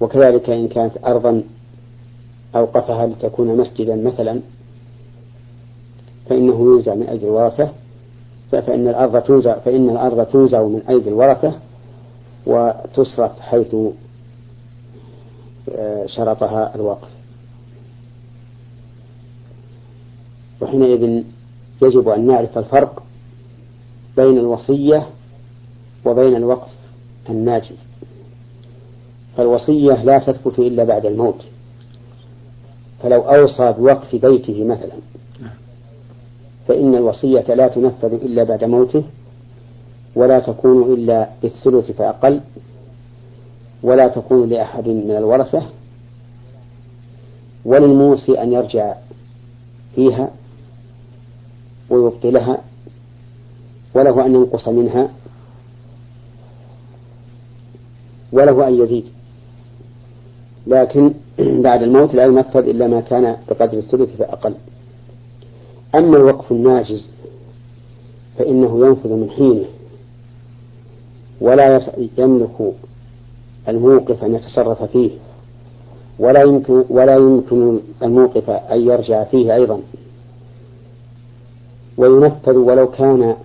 وكذلك 0.01 0.51
إن 0.51 0.69
كانت 0.69 0.93
أرضا 1.05 1.43
أوقفها 2.57 3.07
لتكون 3.07 3.57
مسجدا 3.57 3.97
مثلا 3.97 4.41
فإنه 6.29 6.75
ينزع 6.77 6.95
من 6.95 7.07
أيدي 7.09 7.27
الورثة 7.27 7.71
فإن 8.53 8.89
الأرض 8.89 9.23
تنزع 9.23 9.59
فإن 9.59 9.91
الأرض 9.91 10.27
تنزع 10.27 10.63
من 10.63 10.83
أيدي 10.89 11.09
الورثة 11.09 11.55
وتصرف 12.47 13.41
حيث 13.41 13.75
آه، 15.73 16.07
شرطها 16.07 16.75
الوقف 16.75 17.09
وحينئذ 20.61 21.25
يجب 21.83 22.09
أن 22.09 22.27
نعرف 22.27 22.59
الفرق 22.59 23.03
بين 24.17 24.39
الوصية 24.39 25.07
وبين 26.05 26.37
الوقف 26.37 26.69
الناجز 27.31 27.77
فالوصية 29.37 30.05
لا 30.05 30.19
تثبت 30.19 30.59
إلا 30.59 30.85
بعد 30.85 31.07
الموت. 31.07 31.45
فلو 33.03 33.21
أوصى 33.21 33.73
بوقف 33.73 34.17
بيته 34.17 34.65
مثلا 34.65 34.93
فإن 36.69 36.95
الوصية 36.95 37.55
لا 37.55 37.69
تنفذ 37.69 38.13
إلا 38.13 38.45
بعد 38.45 38.65
موته 38.65 39.03
ولا 40.15 40.39
تكون 40.39 40.93
إلا 40.93 41.29
بالثلث 41.43 41.91
فأقل 41.91 42.41
ولا 43.83 44.09
تكون 44.09 44.49
لأحد 44.49 44.89
من 44.89 45.17
الورثة 45.17 45.63
وللموصي 47.65 48.43
أن 48.43 48.53
يرجع 48.53 48.95
فيها 49.95 50.31
ويبطلها 51.91 52.59
وله 53.95 54.27
أن 54.27 54.35
ينقص 54.35 54.69
منها 54.69 55.09
وله 58.33 58.69
أن 58.69 58.75
يزيد. 58.75 59.05
لكن 60.67 61.15
بعد 61.67 61.83
الموت 61.83 62.15
لا 62.15 62.25
ينفذ 62.25 62.69
إلا 62.69 62.87
ما 62.87 63.01
كان 63.01 63.37
بقدر 63.49 63.79
الثلث 63.79 64.17
فأقل. 64.17 64.55
أما 65.95 66.17
الوقف 66.17 66.53
الناجز 66.53 67.07
فإنه 68.39 68.87
ينفذ 68.87 69.11
من 69.13 69.31
حينه 69.31 69.65
ولا 71.41 71.81
يملك 72.19 72.75
الموقف 73.69 74.25
أن 74.25 74.35
يتصرف 74.35 74.83
فيه 74.83 75.11
ولا 76.19 76.43
يمكن 76.43 76.85
ولا 76.89 77.17
يمكن 77.17 77.81
الموقف 78.03 78.51
أن 78.51 78.81
يرجع 78.81 79.25
فيه 79.25 79.55
أيضا. 79.55 79.81
وينفذ 81.97 82.57
ولو 82.57 82.91
كان 82.91 83.37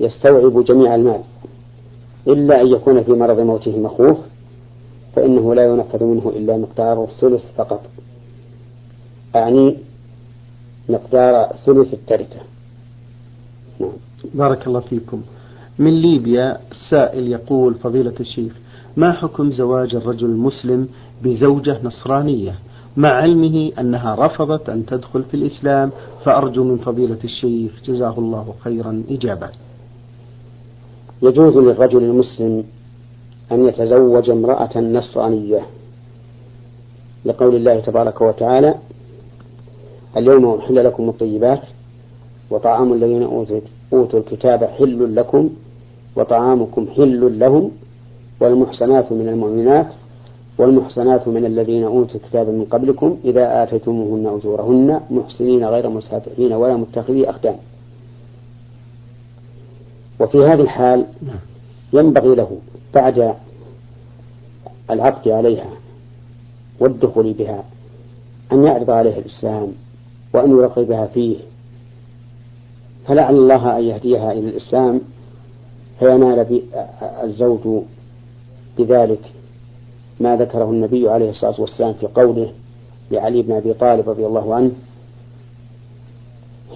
يستوعب 0.00 0.64
جميع 0.64 0.94
المال 0.94 1.20
إلا 2.26 2.60
أن 2.60 2.66
يكون 2.66 3.02
في 3.02 3.12
مرض 3.12 3.40
موته 3.40 3.78
مخوف 3.78 4.16
فإنه 5.16 5.54
لا 5.54 5.64
ينفذ 5.64 6.04
منه 6.04 6.32
إلا 6.36 6.56
مقدار 6.56 7.04
الثلث 7.04 7.44
فقط. 7.56 7.80
أعني 9.36 9.76
مقدار 10.88 11.56
ثلث 11.66 11.94
التركة. 11.94 12.40
نعم. 13.80 13.90
بارك 14.34 14.66
الله 14.66 14.80
فيكم. 14.80 15.22
من 15.78 16.02
ليبيا 16.02 16.58
السائل 16.70 17.28
يقول 17.28 17.74
فضيلة 17.74 18.14
الشيخ 18.20 18.52
ما 18.96 19.12
حكم 19.12 19.50
زواج 19.50 19.94
الرجل 19.94 20.26
المسلم 20.26 20.88
بزوجة 21.22 21.80
نصرانية؟ 21.82 22.58
مع 22.96 23.08
علمه 23.08 23.72
أنها 23.78 24.26
رفضت 24.26 24.68
أن 24.68 24.86
تدخل 24.86 25.22
في 25.22 25.34
الإسلام 25.34 25.90
فأرجو 26.24 26.64
من 26.64 26.78
فضيلة 26.78 27.18
الشيخ 27.24 27.72
جزاه 27.84 28.18
الله 28.18 28.54
خيرا 28.60 29.02
إجابة. 29.10 29.48
يجوز 31.22 31.56
للرجل 31.56 32.02
المسلم 32.02 32.64
أن 33.52 33.68
يتزوج 33.68 34.30
امرأة 34.30 34.80
نصرانية. 34.80 35.60
لقول 37.24 37.56
الله 37.56 37.80
تبارك 37.80 38.20
وتعالى 38.20 38.74
اليوم 40.16 40.58
أحل 40.58 40.84
لكم 40.84 41.08
الطيبات 41.08 41.60
وطعام 42.50 42.92
الذين 42.92 43.22
أوتوا 43.92 44.18
الكتاب 44.18 44.64
حل 44.64 45.16
لكم 45.16 45.50
وطعامكم 46.16 46.86
حل 46.96 47.38
لهم 47.38 47.70
والمحسنات 48.40 49.12
من 49.12 49.28
المؤمنات 49.28 49.86
والمحسنات 50.58 51.28
من 51.28 51.44
الذين 51.44 51.84
أوتوا 51.84 52.20
الكتاب 52.20 52.48
من 52.48 52.64
قبلكم 52.64 53.18
إذا 53.24 53.62
آتيتموهن 53.62 54.26
أجورهن 54.26 55.00
محسنين 55.10 55.64
غير 55.64 55.88
مسافحين 55.88 56.52
ولا 56.52 56.76
متخذي 56.76 57.30
أخدان. 57.30 57.56
وفي 60.20 60.38
هذه 60.38 60.60
الحال 60.60 61.06
ينبغي 61.92 62.34
له 62.34 62.58
بعد 62.94 63.34
العقد 64.90 65.28
عليها 65.28 65.70
والدخول 66.80 67.32
بها 67.32 67.64
أن 68.52 68.64
يعرض 68.64 68.90
عليها 68.90 69.18
الإسلام 69.18 69.72
وأن 70.34 70.50
يرغبها 70.50 71.06
فيه. 71.06 71.36
فلعل 73.06 73.34
الله 73.34 73.78
أن 73.78 73.84
يهديها 73.84 74.32
إلى 74.32 74.48
الإسلام 74.48 75.00
فينال 75.98 76.62
الزوج 77.22 77.82
بذلك 78.78 79.20
ما 80.20 80.36
ذكره 80.36 80.70
النبي 80.70 81.08
عليه 81.08 81.30
الصلاة 81.30 81.60
والسلام 81.60 81.92
في 81.92 82.06
قوله 82.06 82.52
لعلي 83.10 83.42
بن 83.42 83.52
أبي 83.52 83.72
طالب 83.72 84.08
رضي 84.10 84.26
الله 84.26 84.54
عنه 84.54 84.70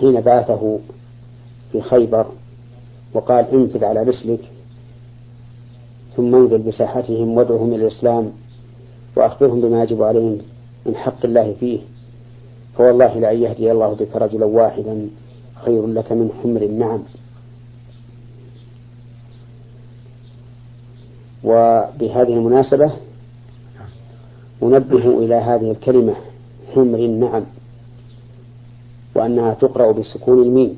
حين 0.01 0.21
بعثه 0.21 0.79
في 1.73 1.81
خيبر 1.81 2.27
وقال 3.15 3.45
انفذ 3.53 3.85
على 3.85 4.03
رسلك 4.03 4.41
ثم 6.17 6.35
انزل 6.35 6.59
بساحتهم 6.59 7.37
وادعهم 7.37 7.75
إلى 7.75 7.87
الإسلام 7.87 8.33
وأخبرهم 9.17 9.61
بما 9.61 9.83
يجب 9.83 10.03
عليهم 10.03 10.39
من 10.87 10.97
حق 10.97 11.25
الله 11.25 11.55
فيه. 11.61 11.79
فوالله 12.79 13.19
لأن 13.19 13.43
يهدي 13.43 13.73
الله 13.73 13.95
بك 13.95 14.17
رجلا 14.17 14.47
واحدا 14.47 15.09
خير 15.65 15.87
لك 15.87 16.13
من 16.13 16.31
حمر 16.43 16.63
النعم. 16.63 17.03
وبهذه 21.45 22.35
المناسبة 22.35 22.93
أنبه 24.63 25.19
إلى 25.19 25.35
هذه 25.35 25.71
الكلمة 25.71 26.15
حمر 26.75 26.99
النعم 26.99 27.45
وأنها 29.15 29.55
تقرأ 29.55 29.93
بسكون 29.93 30.43
الميم 30.43 30.77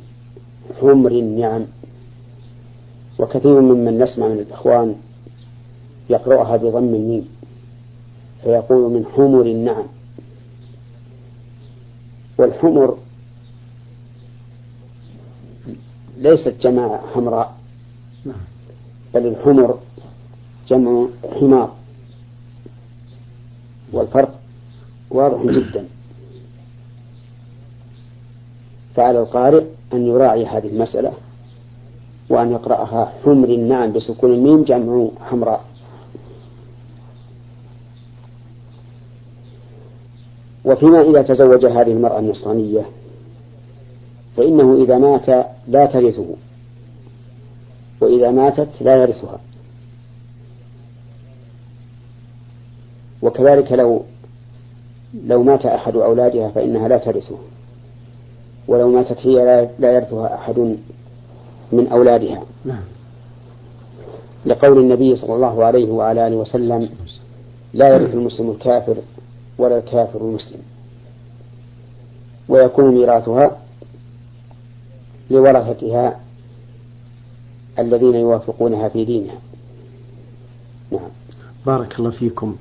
حمر 0.80 1.10
النعم. 1.10 1.64
وكثير 3.18 3.60
ممن 3.60 3.98
نسمع 3.98 4.28
من 4.28 4.38
الإخوان 4.38 4.94
يقرأها 6.10 6.56
بضم 6.56 6.94
الميم 6.94 7.28
فيقول 8.42 8.92
من 8.92 9.06
حمر 9.06 9.46
النعم. 9.46 9.86
والحمر 12.40 12.98
ليست 16.18 16.54
جماعة 16.60 17.00
حمراء 17.14 17.56
بل 19.14 19.26
الحمر 19.26 19.78
جمع 20.68 21.06
حمار. 21.40 21.72
والفرق 23.92 24.40
واضح 25.10 25.42
جدا. 25.42 25.84
فعلى 28.94 29.18
القارئ 29.20 29.64
أن 29.92 30.06
يراعي 30.06 30.46
هذه 30.46 30.66
المسألة 30.66 31.12
وأن 32.28 32.52
يقرأها 32.52 33.12
حمر 33.24 33.48
النعم 33.48 33.92
بسكون 33.92 34.32
الميم 34.32 34.62
جمع 34.64 35.08
حمراء. 35.20 35.64
وفيما 40.64 41.00
إذا 41.00 41.22
تزوج 41.22 41.66
هذه 41.66 41.92
المرأة 41.92 42.18
النصرانية 42.18 42.82
فإنه 44.36 44.74
إذا 44.84 44.98
مات 44.98 45.46
لا 45.68 45.86
ترثه 45.86 46.26
وإذا 48.00 48.30
ماتت 48.30 48.68
لا 48.80 48.96
يرثها 48.96 49.40
وكذلك 53.22 53.72
لو 53.72 54.02
لو 55.26 55.42
مات 55.42 55.66
أحد 55.66 55.96
أولادها 55.96 56.48
فإنها 56.48 56.88
لا 56.88 56.98
ترثه 56.98 57.38
ولو 58.68 58.88
ماتت 58.88 59.26
هي 59.26 59.68
لا 59.78 59.92
يرثها 59.92 60.34
أحد 60.34 60.76
من 61.72 61.88
أولادها 61.92 62.42
نعم. 62.64 62.82
لقول 64.46 64.78
النبي 64.78 65.16
صلى 65.16 65.34
الله 65.34 65.64
عليه 65.64 65.90
وعلى 65.90 66.26
آله 66.26 66.36
وسلم 66.36 66.88
لا 67.74 67.88
يرث 67.88 68.14
المسلم 68.14 68.50
الكافر 68.50 68.96
ولا 69.60 69.78
الكافر 69.78 70.20
المسلم. 70.20 70.60
ويكون 72.48 72.94
ميراثها 72.94 73.56
لورثتها 75.30 76.20
الذين 77.78 78.14
يوافقونها 78.14 78.88
في 78.88 79.04
دينها. 79.04 79.38
نعم. 80.92 81.08
بارك 81.66 81.98
الله 81.98 82.10
فيكم. 82.10 82.56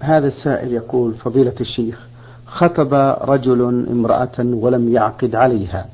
هذا 0.00 0.26
السائل 0.26 0.72
يقول 0.72 1.14
فضيلة 1.14 1.54
الشيخ 1.60 2.08
خطب 2.46 2.94
رجل 3.20 3.86
امرأة 3.90 4.38
ولم 4.38 4.92
يعقد 4.92 5.34
عليها 5.34 5.86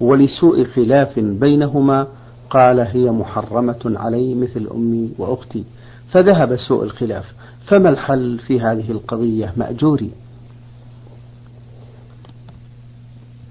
ولسوء 0.00 0.64
خلاف 0.64 1.18
بينهما 1.18 2.06
قال 2.50 2.80
هي 2.80 3.10
محرمة 3.10 3.80
علي 3.84 4.34
مثل 4.34 4.68
أمي 4.74 5.10
وأختي 5.18 5.64
فذهب 6.10 6.56
سوء 6.56 6.84
الخلاف. 6.84 7.24
فما 7.68 7.90
الحل 7.90 8.38
في 8.38 8.60
هذه 8.60 8.90
القضية 8.90 9.52
مأجوري؟ 9.56 10.10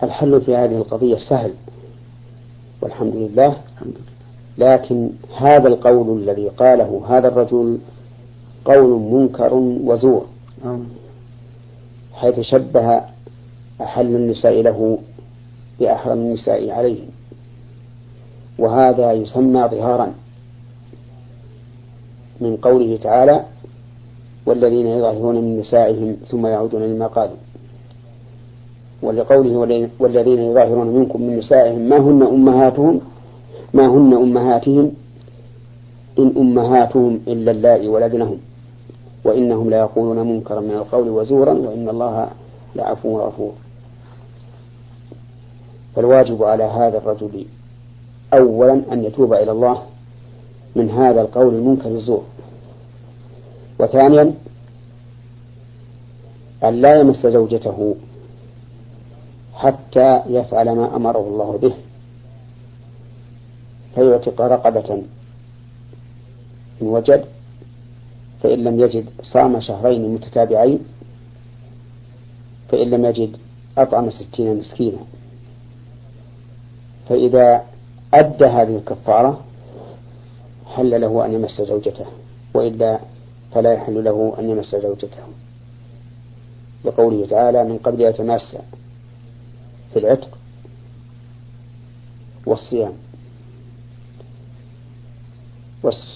الحل 0.03 0.41
في 0.41 0.55
هذه 0.55 0.77
القضية 0.77 1.17
سهل 1.17 1.53
والحمد 2.81 3.15
لله. 3.15 3.47
الحمد 3.47 3.93
لله. 3.93 4.17
لكن 4.57 5.09
هذا 5.37 5.67
القول 5.67 6.21
الذي 6.21 6.49
قاله 6.49 7.03
هذا 7.09 7.27
الرجل 7.27 7.79
قول 8.65 9.01
منكر 9.01 9.53
وزور. 9.83 10.25
حيث 12.13 12.39
شبه 12.39 13.01
أحل 13.81 14.15
النساء 14.15 14.61
له 14.61 14.99
بأحرم 15.79 16.17
النساء 16.17 16.69
عليه. 16.69 16.99
وهذا 18.59 19.11
يسمى 19.13 19.67
ظهارا. 19.71 20.13
من 22.41 22.57
قوله 22.57 22.99
تعالى 23.03 23.45
والذين 24.47 24.87
يظاهرون 24.87 25.35
من 25.35 25.59
نسائهم 25.59 26.17
ثم 26.31 26.47
يعودون 26.47 26.81
لما 26.81 27.07
قالوا. 27.07 27.35
ولقوله 29.03 29.57
والذين 29.99 30.39
يظاهرون 30.39 30.87
منكم 30.87 31.21
من 31.21 31.37
نسائهم 31.37 31.81
ما 31.81 31.97
هن 31.97 32.23
أمهاتهم؟ 32.23 33.01
ما 33.73 33.87
هن 33.87 34.13
أمهاتهم؟ 34.13 34.91
إن 36.19 36.33
أمهاتهم 36.37 37.19
إلا 37.27 37.51
اللائي 37.51 37.87
ولدنهم. 37.87 38.37
وإنهم 39.25 39.69
ليقولون 39.69 40.19
منكرا 40.27 40.59
من 40.59 40.71
القول 40.71 41.09
وزورا 41.09 41.53
وإن 41.53 41.89
الله 41.89 42.27
لعفو 42.75 43.19
غفور. 43.19 43.53
فالواجب 45.95 46.43
على 46.43 46.63
هذا 46.63 46.97
الرجل 46.97 47.45
أولا 48.33 48.81
أن 48.91 49.03
يتوب 49.03 49.33
إلى 49.33 49.51
الله 49.51 49.81
من 50.75 50.89
هذا 50.89 51.21
القول 51.21 51.55
المنكر 51.55 51.89
الزور. 51.89 52.23
وثانيا 53.79 54.33
أن 56.63 56.81
لا 56.81 56.99
يمس 56.99 57.27
زوجته 57.27 57.95
حتى 59.53 60.21
يفعل 60.27 60.75
ما 60.75 60.95
أمره 60.95 61.19
الله 61.27 61.57
به 61.57 61.73
فيعتق 63.95 64.41
رقبة 64.41 65.03
إن 66.81 66.87
وجد 66.87 67.25
فإن 68.43 68.63
لم 68.63 68.79
يجد 68.79 69.09
صام 69.23 69.61
شهرين 69.61 70.13
متتابعين 70.13 70.79
فإن 72.69 72.89
لم 72.89 73.05
يجد 73.05 73.37
أطعم 73.77 74.09
ستين 74.09 74.57
مسكينا. 74.59 74.97
فإذا 77.09 77.63
أدى 78.13 78.45
هذه 78.45 78.75
الكفارة 78.77 79.41
حل 80.75 81.01
له 81.01 81.25
أن 81.25 81.33
يمس 81.33 81.61
زوجته 81.61 82.05
وإلا 82.53 82.99
فلا 83.57 83.73
يحل 83.73 84.03
له 84.03 84.35
أن 84.39 84.49
يمس 84.49 84.75
زوجته. 84.75 85.23
لقوله 86.85 87.25
تعالى 87.25 87.63
من 87.63 87.77
قبل 87.77 88.01
يتماس 88.01 88.55
في 89.93 89.99
العتق 89.99 90.37
والصيام. 92.45 92.93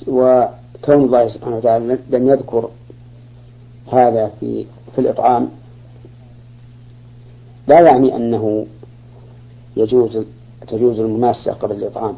وكون 0.07 1.03
الله 1.05 1.27
سبحانه 1.27 1.57
وتعالى 1.57 1.97
لم 2.09 2.29
يذكر 2.29 2.69
هذا 3.93 4.31
في 4.39 4.65
في 4.95 5.01
الإطعام 5.01 5.49
لا 7.67 7.81
يعني 7.81 8.15
أنه 8.15 8.65
يجوز 9.77 10.25
تجوز 10.67 10.99
المماسة 10.99 11.53
قبل 11.53 11.75
الإطعام. 11.75 12.15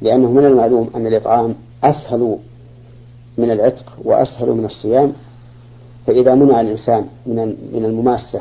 لأنه 0.00 0.30
من 0.30 0.44
المعلوم 0.44 0.90
أن 0.94 1.06
الإطعام 1.06 1.54
أسهل 1.84 2.38
من 3.38 3.50
العتق 3.50 3.92
وأسهل 4.04 4.48
من 4.48 4.64
الصيام 4.64 5.12
فإذا 6.06 6.34
منع 6.34 6.60
الإنسان 6.60 7.06
من 7.26 7.56
من 7.72 7.84
المماسة 7.84 8.40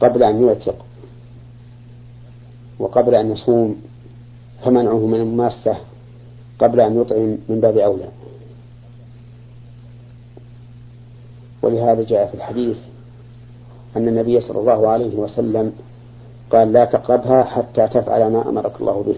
قبل 0.00 0.22
أن 0.22 0.46
يعتق 0.46 0.76
وقبل 2.78 3.14
أن 3.14 3.32
يصوم 3.32 3.76
فمنعه 4.64 5.06
من 5.06 5.20
المماسة 5.20 5.76
قبل 6.58 6.80
أن 6.80 7.00
يطعم 7.00 7.38
من 7.48 7.60
باب 7.60 7.76
أولى 7.76 8.08
ولهذا 11.62 12.02
جاء 12.02 12.26
في 12.26 12.34
الحديث 12.34 12.76
أن 13.96 14.08
النبي 14.08 14.40
صلى 14.40 14.60
الله 14.60 14.88
عليه 14.88 15.16
وسلم 15.16 15.72
قال 16.50 16.72
لا 16.72 16.84
تقربها 16.84 17.44
حتى 17.44 17.88
تفعل 17.88 18.32
ما 18.32 18.48
أمرك 18.48 18.80
الله 18.80 19.02
به 19.02 19.16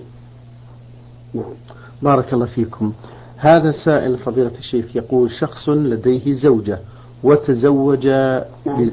نعم. 1.35 1.55
بارك 2.03 2.35
الله 2.35 2.47
فيكم 2.47 2.93
هذا 3.37 3.71
سائل 3.85 4.19
فضيلة 4.19 4.53
الشيخ 4.59 4.97
يقول 4.97 5.31
شخص 5.31 5.69
لديه 5.69 6.33
زوجة 6.33 6.79
وتزوج 7.23 8.07
نعم. 8.07 8.91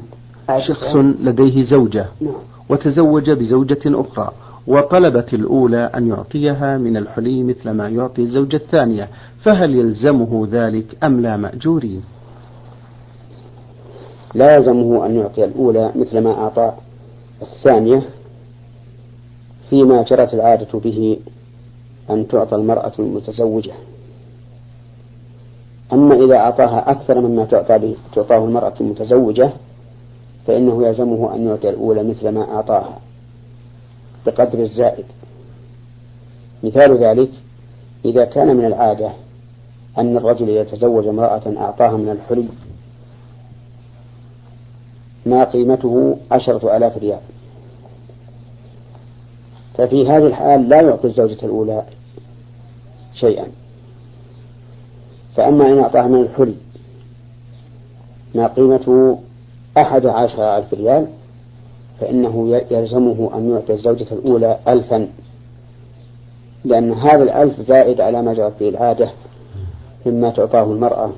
شخص 0.68 0.96
لديه 0.96 1.64
زوجة 1.64 2.06
نعم. 2.20 2.34
وتزوج 2.68 3.30
بزوجة 3.30 3.80
أخرى 3.86 4.32
وطلبت 4.66 5.34
الأولى 5.34 5.90
أن 5.96 6.08
يعطيها 6.08 6.78
من 6.78 6.96
الحلي 6.96 7.42
مثل 7.42 7.70
ما 7.70 7.88
يعطي 7.88 8.22
الزوجة 8.22 8.56
الثانية 8.56 9.08
فهل 9.44 9.74
يلزمه 9.74 10.48
ذلك 10.50 11.04
أم 11.04 11.20
لا 11.20 11.36
مأجورين 11.36 12.02
لا 14.34 14.56
يلزمه 14.56 15.06
أن 15.06 15.14
يعطي 15.14 15.44
الأولى 15.44 15.92
مثل 15.96 16.18
ما 16.18 16.30
أعطى 16.30 16.72
الثانية 17.42 18.02
فيما 19.70 20.02
جرت 20.02 20.34
العادة 20.34 20.78
به 20.78 21.18
أن 22.10 22.28
تعطى 22.28 22.56
المرأة 22.56 22.92
المتزوجة. 22.98 23.72
أما 25.92 26.14
إذا 26.14 26.36
أعطاها 26.36 26.90
أكثر 26.90 27.20
مما 27.20 27.44
تعطى 27.44 27.78
به 27.78 27.96
تعطاه 28.14 28.44
المرأة 28.44 28.74
المتزوجة 28.80 29.50
فإنه 30.46 30.86
يلزمه 30.86 31.34
أن 31.34 31.46
يعطي 31.46 31.68
الأولى 31.68 32.02
مثل 32.02 32.28
ما 32.28 32.54
أعطاها 32.54 32.98
بقدر 34.26 34.58
الزائد. 34.58 35.04
مثال 36.62 37.04
ذلك 37.04 37.30
إذا 38.04 38.24
كان 38.24 38.56
من 38.56 38.64
العادة 38.64 39.10
أن 39.98 40.16
الرجل 40.16 40.48
يتزوج 40.48 41.06
امرأة 41.06 41.42
أعطاها 41.56 41.96
من 41.96 42.08
الحلي 42.08 42.48
ما 45.26 45.44
قيمته 45.44 46.16
عشرة 46.30 46.76
آلاف 46.76 46.98
ريال. 46.98 47.20
ففي 49.74 50.06
هذه 50.08 50.26
الحال 50.26 50.68
لا 50.68 50.82
يعطي 50.82 51.06
الزوجة 51.08 51.38
الأولى 51.42 51.84
شيئا. 53.14 53.46
فأما 55.36 55.72
إن 55.72 55.78
أعطاها 55.78 56.06
من 56.06 56.20
الحلي 56.20 56.54
ما 58.34 58.46
قيمته 58.46 59.18
أحد 59.78 60.06
عشر 60.06 60.56
ألف 60.56 60.74
ريال 60.74 61.06
فإنه 62.00 62.62
يلزمه 62.70 63.30
أن 63.34 63.50
يعطي 63.50 63.72
الزوجة 63.72 64.06
الأولى 64.12 64.58
ألفا. 64.68 65.08
لأن 66.64 66.92
هذا 66.92 67.22
الألف 67.22 67.60
زائد 67.60 68.00
على 68.00 68.22
ما 68.22 68.34
جرت 68.34 68.60
به 68.60 68.68
العادة 68.68 69.10
مما 70.06 70.30
تعطاه 70.30 70.64
المرأة 70.64 71.10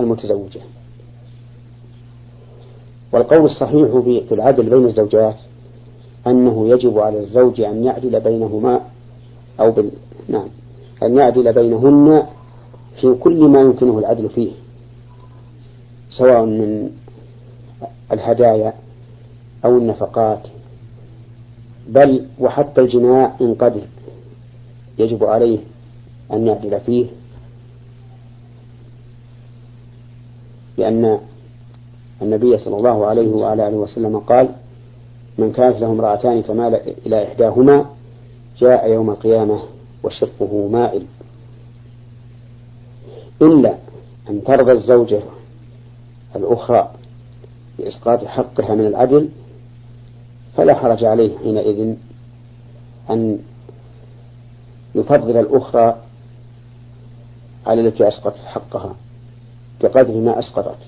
المتزوجة. 0.00 0.60
والقول 3.12 3.44
الصحيح 3.44 3.88
في 4.28 4.34
العدل 4.34 4.70
بين 4.70 4.84
الزوجات 4.84 5.34
أنه 6.26 6.68
يجب 6.68 6.98
على 6.98 7.20
الزوج 7.20 7.60
أن 7.60 7.84
يعدل 7.84 8.20
بينهما 8.20 8.80
أو 9.60 9.70
بال... 9.70 9.90
نعم 10.28 10.48
أن 11.02 11.16
يعدل 11.18 11.52
بينهن 11.52 12.26
في 13.00 13.14
كل 13.14 13.44
ما 13.48 13.60
يمكنه 13.60 13.98
العدل 13.98 14.28
فيه 14.28 14.50
سواء 16.10 16.44
من 16.44 16.90
الهدايا 18.12 18.72
أو 19.64 19.78
النفقات. 19.78 20.40
بل 21.88 22.26
وحتى 22.38 22.80
الجماع 22.80 23.36
إن 23.40 23.54
قدر 23.54 23.80
يجب 24.98 25.24
عليه 25.24 25.58
أن 26.32 26.46
يعدل 26.46 26.80
فيه 26.80 27.06
لأن 30.78 31.18
النبي 32.22 32.58
صلى 32.58 32.76
الله 32.76 33.06
عليه 33.06 33.28
وعلى 33.28 33.68
آله 33.68 33.76
وسلم 33.76 34.18
قال 34.18 34.48
من 35.38 35.52
كانت 35.52 35.80
له 35.80 35.86
امرأتان 35.86 36.42
فمال 36.42 36.74
إلى 37.06 37.28
إحداهما 37.28 37.86
جاء 38.58 38.90
يوم 38.90 39.10
القيامة 39.10 39.62
وشقه 40.02 40.68
مائل. 40.68 41.06
إلا 43.42 43.74
أن 44.30 44.44
ترضى 44.44 44.72
الزوجة 44.72 45.22
الأخرى 46.36 46.90
بإسقاط 47.78 48.24
حقها 48.24 48.74
من 48.74 48.86
العدل 48.86 49.28
فلا 50.56 50.74
حرج 50.74 51.04
عليه 51.04 51.38
حينئذ 51.38 51.96
أن 53.10 53.38
يفضل 54.94 55.36
الأخرى 55.36 55.96
على 57.66 57.80
التي 57.80 58.08
أسقطت 58.08 58.38
حقها 58.46 58.94
بقدر 59.82 60.14
ما 60.14 60.38
أسقطت. 60.38 60.78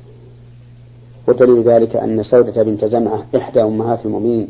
ودليل 1.29 1.63
ذلك 1.63 1.97
أن 1.97 2.23
سودة 2.23 2.63
بنت 2.63 2.85
زمعة 2.85 3.27
إحدى 3.37 3.63
أمهات 3.63 4.07
المؤمنين 4.07 4.49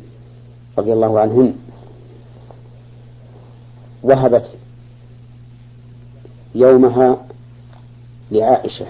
رضي 0.78 0.92
الله 0.92 1.20
عنهن 1.20 1.54
وهبت 4.02 4.44
يومها 6.54 7.18
لعائشة 8.30 8.86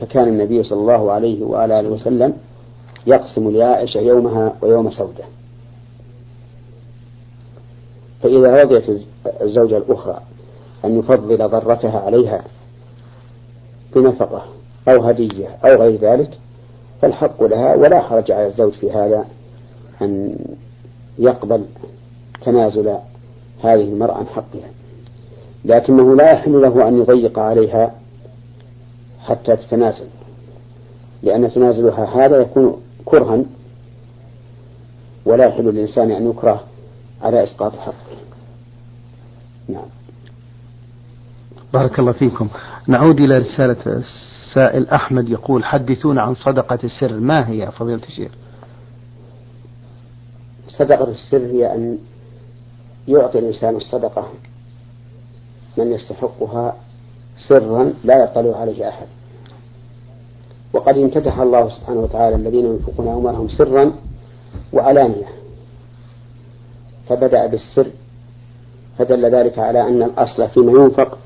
فكان 0.00 0.28
النبي 0.28 0.62
صلى 0.62 0.80
الله 0.80 1.12
عليه 1.12 1.44
وعلى 1.44 1.80
آله 1.80 1.88
وسلم 1.88 2.36
يقسم 3.06 3.50
لعائشة 3.50 4.00
يومها 4.00 4.52
ويوم 4.62 4.90
سودة. 4.90 5.24
فإذا 8.22 8.62
رضيت 8.62 9.02
الزوجة 9.42 9.76
الأخرى 9.76 10.20
أن 10.84 10.98
يفضل 10.98 11.48
ضرتها 11.48 12.00
عليها 12.00 12.44
بنفقة 13.96 14.44
أو 14.88 15.02
هدية 15.02 15.48
أو 15.64 15.82
غير 15.82 16.00
ذلك 16.00 16.38
فالحق 17.02 17.42
لها 17.42 17.74
ولا 17.74 18.00
حرج 18.00 18.30
على 18.30 18.46
الزوج 18.46 18.72
في 18.72 18.90
هذا 18.90 19.24
أن 20.02 20.36
يقبل 21.18 21.64
تنازل 22.44 22.96
هذه 23.62 23.84
المرأة 23.84 24.14
عن 24.14 24.26
حقها. 24.26 24.70
لكنه 25.64 26.16
لا 26.16 26.32
يحل 26.32 26.62
له 26.62 26.88
أن 26.88 26.98
يضيق 26.98 27.38
عليها 27.38 27.94
حتى 29.20 29.56
تتنازل 29.56 30.06
لأن 31.22 31.52
تنازلها 31.52 32.26
هذا 32.26 32.40
يكون 32.40 32.82
كرها 33.04 33.44
ولا 35.26 35.46
يحل 35.46 35.64
للإنسان 35.64 36.10
أن 36.10 36.30
يكره 36.30 36.64
على 37.22 37.44
إسقاط 37.44 37.72
حقه. 37.76 38.16
نعم. 39.68 39.97
بارك 41.72 41.98
الله 41.98 42.12
فيكم. 42.12 42.48
نعود 42.86 43.20
إلى 43.20 43.38
رسالة 43.38 43.76
السائل 43.86 44.88
أحمد 44.88 45.28
يقول 45.28 45.64
حدثونا 45.64 46.22
عن 46.22 46.34
صدقة 46.34 46.78
السر. 46.84 47.12
ما 47.12 47.48
هي 47.48 47.70
فضيلة 47.70 48.02
الشيخ؟ 48.08 48.32
صدقة 50.68 51.10
السر 51.10 51.46
هي 51.46 51.74
أن 51.74 51.98
يعطي 53.08 53.38
الإنسان 53.38 53.76
الصدقة. 53.76 54.28
من 55.76 55.92
يستحقها 55.92 56.76
سرا 57.48 57.92
لا 58.04 58.24
يطلع 58.24 58.60
عليه 58.60 58.88
أحد. 58.88 59.06
وقد 60.72 60.98
امتدح 60.98 61.38
الله 61.38 61.68
سبحانه 61.68 62.00
وتعالى 62.00 62.36
الذين 62.36 62.66
ينفقون 62.66 63.08
أموالهم 63.08 63.48
سرا 63.48 63.92
وعلانية. 64.72 65.28
فبدأ 67.08 67.46
بالسر 67.46 67.90
فدل 68.98 69.34
ذلك 69.34 69.58
على 69.58 69.88
أن 69.88 70.02
الأصل 70.02 70.48
فيما 70.48 70.72
ينفق 70.72 71.18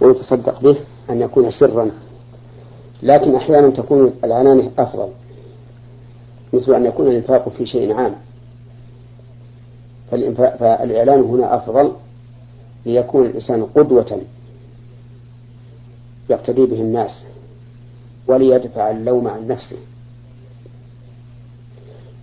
ويتصدق 0.00 0.60
به 0.60 0.76
أن 1.10 1.20
يكون 1.20 1.50
سرا. 1.50 1.90
لكن 3.02 3.34
أحيانا 3.34 3.70
تكون 3.70 4.12
العلانية 4.24 4.70
أفضل 4.78 5.08
مثل 6.52 6.74
أن 6.74 6.86
يكون 6.86 7.06
الإنفاق 7.06 7.48
في 7.48 7.66
شيء 7.66 7.94
عام. 7.94 8.14
فالإعلان 10.10 11.20
هنا 11.20 11.56
أفضل 11.56 11.92
ليكون 12.86 13.26
الإنسان 13.26 13.64
قدوة 13.64 14.20
يقتدي 16.30 16.66
به 16.66 16.80
الناس 16.80 17.10
وليدفع 18.28 18.90
اللوم 18.90 19.28
عن 19.28 19.46
نفسه. 19.46 19.76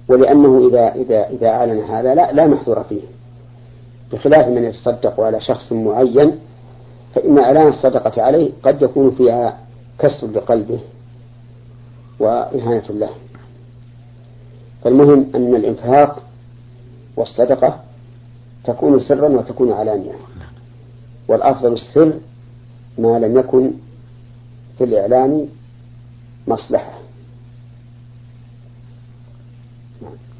ولأنه 0.10 0.68
إذا 0.68 0.96
إذا 0.96 1.30
إذا 1.30 1.48
أعلن 1.48 1.84
هذا 1.84 2.16
لا 2.16 2.32
لا 2.32 2.48
محذور 2.48 2.84
فيه 2.84 3.02
بخلاف 4.14 4.48
من 4.48 4.64
يتصدق 4.64 5.20
على 5.20 5.42
شخص 5.42 5.72
معين 5.72 6.40
فإن 7.15 7.39
إعلان 7.39 7.67
الصدقة 7.67 8.21
عليه 8.21 8.52
قد 8.63 8.82
يكون 8.82 9.12
فيها 9.12 9.60
كسر 10.00 10.28
لقلبه 10.28 10.80
وإهانة 12.19 12.89
له. 12.89 13.10
فالمهم 14.84 15.26
أن 15.36 15.56
الإنفاق 15.56 16.24
والصدقة 17.17 17.80
تكون 18.63 19.00
سرا 19.00 19.30
وتكون 19.30 19.71
علانية. 19.71 20.13
والأفضل 21.28 21.74
السر 21.74 22.13
ما 22.97 23.19
لم 23.19 23.39
يكن 23.39 23.71
في 24.78 24.84
الإعلان 24.84 25.47
مصلحة. 26.47 26.93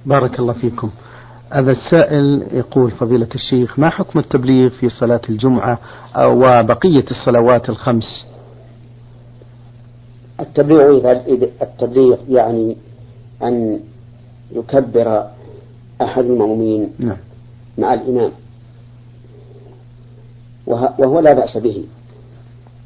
بارك 0.06 0.40
الله 0.40 0.54
فيكم. 0.54 0.90
هذا 1.54 1.72
السائل 1.72 2.48
يقول 2.52 2.92
فضيلة 2.92 3.28
الشيخ 3.36 3.80
ما 3.80 3.90
حكم 3.90 4.20
التبليغ 4.20 4.70
في 4.70 4.90
صلاة 4.90 5.22
الجمعة 5.30 5.80
وبقية 6.18 7.06
الصلوات 7.12 7.70
الخمس؟ 7.70 8.26
التبليغ 10.40 11.12
التبليغ 11.62 12.18
يعني 12.30 12.78
أن 13.44 13.80
يكبر 14.52 15.28
أحد 16.02 16.26
المؤمنين 16.26 16.92
نعم. 17.00 17.18
مع 17.78 17.94
الإمام. 17.94 18.32
وهو 20.68 21.20
لا 21.20 21.34
بأس 21.34 21.58
به. 21.58 21.86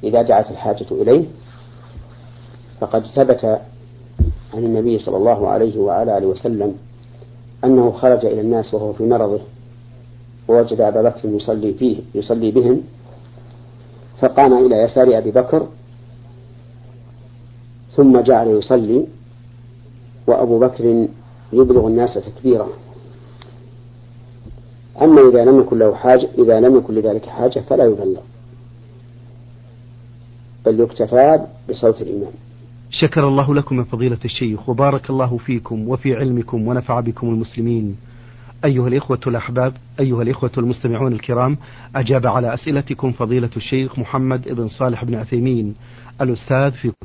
إذا 0.03 0.21
دعت 0.21 0.51
الحاجة 0.51 0.85
إليه 0.91 1.25
فقد 2.79 3.05
ثبت 3.05 3.45
عن 4.53 4.63
النبي 4.63 4.99
صلى 4.99 5.17
الله 5.17 5.47
عليه 5.47 5.79
وعلى 5.79 6.17
آله 6.17 6.27
وسلم 6.27 6.75
أنه 7.63 7.91
خرج 7.91 8.25
إلى 8.25 8.41
الناس 8.41 8.73
وهو 8.73 8.93
في 8.93 9.03
مرضه 9.03 9.39
ووجد 10.47 10.81
أبا 10.81 11.01
بكر 11.01 11.29
يصلي 11.29 11.73
فيه 11.73 11.97
يصلي 12.15 12.51
بهم 12.51 12.81
فقام 14.19 14.65
إلى 14.65 14.75
يسار 14.75 15.17
أبي 15.17 15.31
بكر 15.31 15.67
ثم 17.95 18.19
جعل 18.19 18.47
يصلي 18.47 19.07
وأبو 20.27 20.59
بكر 20.59 21.07
يبلغ 21.53 21.87
الناس 21.87 22.13
تكبيرا. 22.13 22.67
أما 25.01 25.29
إذا 25.29 25.45
لم 25.45 25.59
يكن 25.59 25.79
له 25.79 25.95
حاجة 25.95 26.27
إذا 26.37 26.59
لم 26.59 26.77
يكن 26.77 26.93
لذلك 26.93 27.25
حاجة 27.25 27.59
فلا 27.59 27.85
يبلغ 27.85 28.21
بل 30.65 30.79
يكتفى 30.79 31.45
بصوت 31.69 32.01
الإمام. 32.01 32.31
شكر 32.99 33.27
الله 33.27 33.55
لكم 33.55 33.79
يا 33.79 33.83
فضيلة 33.83 34.17
الشيخ 34.25 34.69
وبارك 34.69 35.09
الله 35.09 35.37
فيكم 35.37 35.87
وفي 35.87 36.15
علمكم 36.15 36.67
ونفع 36.67 36.99
بكم 36.99 37.29
المسلمين. 37.29 37.95
أيها 38.65 38.87
الإخوة 38.87 39.19
الأحباب 39.27 39.73
أيها 39.99 40.21
الإخوة 40.21 40.51
المستمعون 40.57 41.13
الكرام 41.13 41.57
أجاب 41.95 42.27
على 42.27 42.53
أسئلتكم 42.53 43.11
فضيلة 43.11 43.49
الشيخ 43.57 43.99
محمد 43.99 44.49
بن 44.49 44.67
صالح 44.67 45.03
بن 45.05 45.15
عثيمين 45.15 45.75
الأستاذ 46.21 46.71
في 46.71 46.91